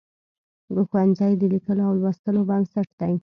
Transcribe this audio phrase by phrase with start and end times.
[0.87, 3.13] ښوونځی د لیکلو او لوستلو بنسټ دی.